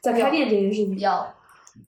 [0.03, 1.27] 在开店这件事情上，有，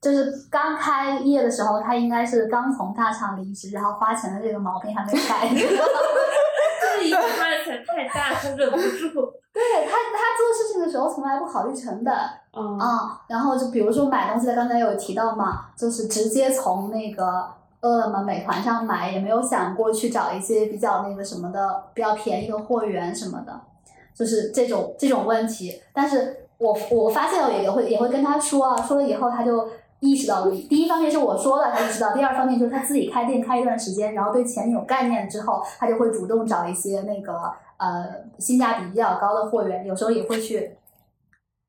[0.01, 5.47] 就是刚开业的时候，他应该是刚从大厂离职，然后花钱的这个毛病还没改。
[5.47, 9.31] 就是因为花的钱太大，他忍不住。
[9.53, 12.13] 对他，他做事情的时候从来不考虑成本。
[12.59, 17.47] 嗯啊、然后就比如说买东西，他刚才有提到嘛，就是直接从那个
[17.81, 23.61] 饿了么、美团上买，也没有想过去找一些比较那个什么的、比较便宜的货源什么的，
[24.15, 25.81] 就是这种这种问题。
[25.93, 29.69] 但是我我发现我也会也会跟他说啊，说了以后他就
[29.99, 30.51] 意识到了。
[30.51, 37.33] 第一方面是我说了他意识到，第二方面就是他自己开店开一段时间，然后对钱有概念之后，他就会主动找一些那个
[37.77, 38.05] 呃
[38.39, 40.77] 性价比比较高的货源，有时候也会去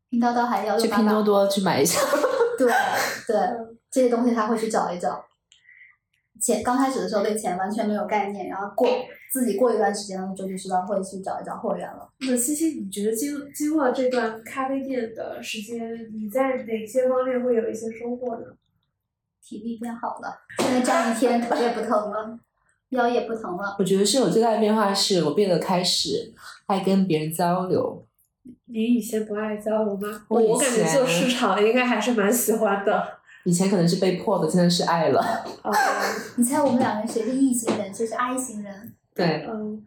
[0.09, 2.01] 拼多多还要去拼多多去买一下。
[2.57, 2.67] 对
[3.29, 3.37] 对，
[3.91, 5.23] 这些东西他会去找一找。
[6.41, 8.89] 钱刚开始的时候对钱完全没有概念，然后过
[9.33, 12.09] 自己过一段时间了，就就知道会去找一找货源了。
[12.21, 15.79] 那西西，你觉得经经过这段咖啡店的时间，
[16.15, 18.47] 你在哪些方面会有一些收获呢？
[19.43, 22.39] 体力变好了，现在站一天腿也不疼了，
[22.91, 23.77] 腰也不疼了。
[23.79, 26.35] 我觉得是我最大的变化，是我变得开始
[26.67, 28.07] 爱跟别人交流。
[28.67, 30.27] 你以前不爱交流吗？
[30.29, 33.18] 我我感觉做市场应该还是蛮喜欢的。
[33.45, 35.21] 以前可能是被迫的，现在是爱了。
[35.63, 35.73] 哦，
[36.37, 38.93] 你猜我们两个人谁是 E 型人，谁是 I 型人？
[39.15, 39.83] 对，嗯，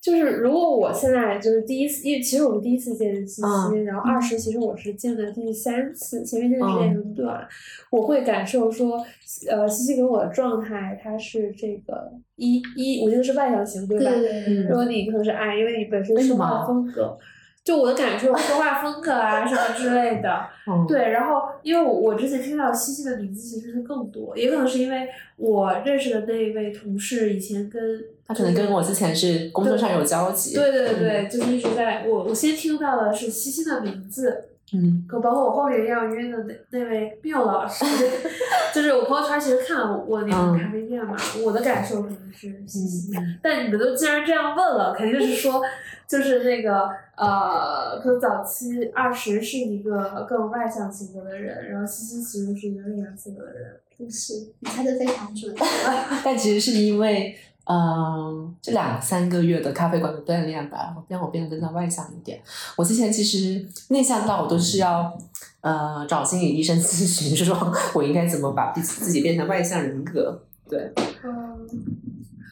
[0.00, 7.46] 就是如果我现在就是第一次，因为其实我们第一次见西西，嗯然后二十其实我是见的第三次，前面见的时间很短，
[7.90, 9.04] 我会感受说，
[9.48, 14.10] 呃，西西给我的状态，他是这个一一，我觉得是外向型，对吧？
[14.10, 17.18] 对对对如果你可能是 I，因为你本身说为什么话风格。
[17.62, 27.82] 就我的感受，说话风格啊什么之类的， 嗯，对，然后因为我我之前听到西西的名字其实是更多，也可能是因为我认识的那一位同事以前跟
[28.26, 30.54] 他可能跟我之前是工作上有交集。
[30.54, 37.84] 对对对，就是一直在我我先听到的是西西的名字，嗯，包括我后面要约的那那位缪老师，
[38.74, 43.38] 就是我朋友圈其实看了我我那个咖啡店嘛，我的感受可能是西西，嗯。
[43.42, 45.60] 但你们都既然这样问了，肯定是说
[46.06, 55.54] 就是那个呃，可能早期二十是一个更外向性格的人，然后西西其实是一个内向性格的人，是你猜的非常准。
[56.24, 62.40] 但其实是因为，嗯、这两三个月的咖啡馆的锻炼吧，让我变得更加外向一点。
[62.76, 65.16] 我之前其实内向到我都是要，
[65.60, 70.42] 呃，找心理医生咨询，说我应该怎么把自己自己变成外向人格。
[70.68, 70.92] 对，
[71.24, 71.66] 嗯，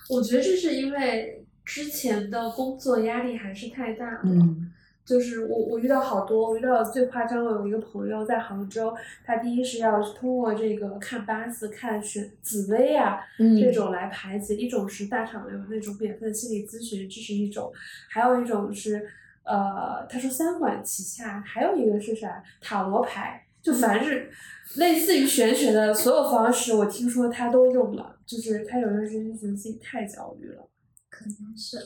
[0.09, 4.21] 我觉得这是因为之前的工作压力还是太大了。
[4.25, 4.71] 嗯
[5.09, 8.95] 就是我我遇到好多，我遇到最夸张的有一个朋友在杭州，
[9.25, 17.73] 他第一是要通过这个看八字、看选紫薇啊嗯这种来排解，一种是大厂有那种免费的心理咨询，这是一种，
[18.11, 19.09] 还有一种是
[19.45, 24.31] 呃，他说三管齐下，还有一个是啥塔罗牌，就凡是
[24.77, 30.69] 类似于玄学的所有方式，我听说他都用了，就是他有段时间觉得自己太焦虑了。
[31.09, 31.79] 可能是。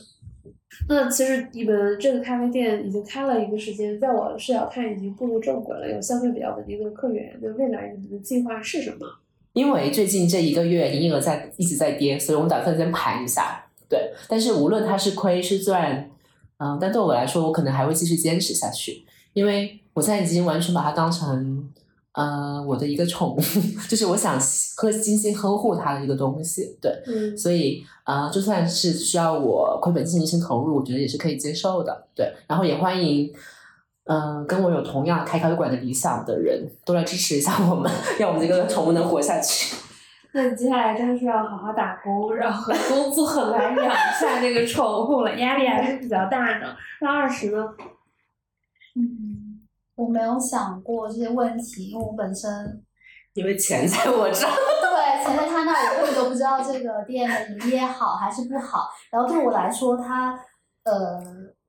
[0.89, 7.37] 那其实你们这个咖啡店已经开了一个时间，在我视角看已经步入正轨了，有相对比较稳定的客源。
[7.41, 9.07] 那未来你们的计划是什么？
[9.53, 13.63] 因为最近这一个月营业额在一直在跌，所以我们打算先盘一下。
[13.87, 16.09] 对，但是无论它是亏是赚，
[16.57, 21.69] 嗯、但对我来说，我可能还会继续坚持下去，因为我现在已经完全把它当成，
[22.13, 23.39] 呃，我的一个宠物，
[23.89, 24.39] 就是我想
[24.77, 26.77] 呵精心呵护它的一个东西。
[26.81, 32.07] 对，嗯所以呃，就算是需要我亏本进行一些投入，我觉得也是可以接受的。
[32.15, 33.31] 对，然后也欢迎。
[34.05, 37.89] 嗯、跟我有同样开咖啡馆的理想的人都来支持一下我们，
[38.19, 39.77] 让我们这个宠物能活下去。
[40.33, 43.79] 那你接下来真的是要好好打工，然后工作来养一
[44.19, 46.75] 下这个宠物了，压力还是比较大的。
[46.99, 47.65] 那二十呢？
[49.95, 52.83] 嗯，我没有想过这些问题，因为我本身
[53.33, 54.51] 因为钱在我这儿。
[54.93, 58.89] 对钱在他那儿，我根本就不知道这个店的营业好还是不好。
[59.11, 60.37] 然后对我来说，它
[60.83, 61.19] 呃，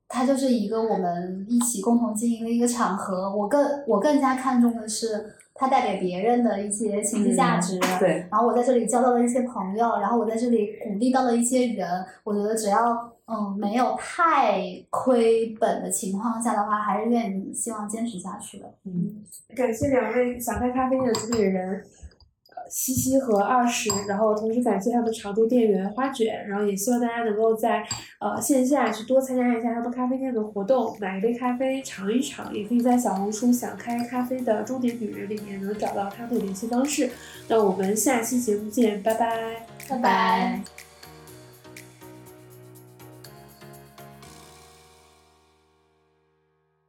[0.09, 3.35] 它就是一个我们一起共同经营的一个场合。
[3.35, 7.79] 我更我更加看重的是它带给别人的一些情绪价值。
[7.99, 12.05] 对，然后我在这里交到了一些朋友，然后我在这里鼓励到了一些人。
[12.25, 18.75] 我觉得只要嗯没有太亏本的情况下的话，还是愿意希望坚持下去的。
[18.85, 19.25] 嗯，
[19.57, 21.83] 感谢两位想开咖啡店的主理人，
[22.55, 27.83] 呃，西西和二十，然后同时感谢他们常驻店员花卷，然后也希望大家能够在
[28.20, 37.11] 呃线下去多参加一下他们咖啡店的活动，买一杯咖啡尝一尝，也可以在小红书想开咖啡的终点女人里面能找到他们的联系方式。
[37.49, 39.66] 那我们下期节目见，拜拜。
[39.89, 40.84] 拜拜。